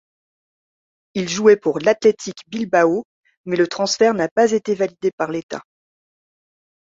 [1.13, 3.05] Il jouait pour l'Athletic Bilbao,
[3.45, 5.61] mais le transfert n'a pas été validé par l'État.